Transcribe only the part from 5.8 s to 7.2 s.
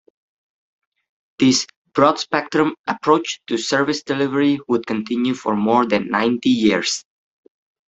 than ninety years.